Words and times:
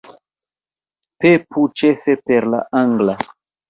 Pepu 1.25 1.69
ĉefe 1.83 2.19
per 2.29 2.53
la 2.57 2.67
angla 2.85 3.21